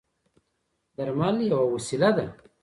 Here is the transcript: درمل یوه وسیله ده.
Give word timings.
درمل 0.95 1.35
یوه 1.51 1.65
وسیله 1.73 2.09
ده. 2.17 2.25